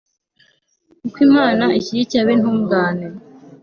[1.01, 3.05] kuko imana ishyigikiye ab'intungane